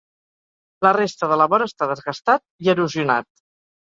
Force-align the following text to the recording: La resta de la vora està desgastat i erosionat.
La 0.85 0.93
resta 0.97 1.29
de 1.31 1.37
la 1.41 1.45
vora 1.51 1.67
està 1.71 1.87
desgastat 1.91 2.41
i 2.69 2.73
erosionat. 2.75 3.29